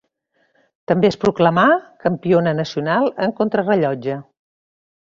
[0.91, 1.67] També es proclamà
[2.07, 4.23] campiona nacional en contrarellotge.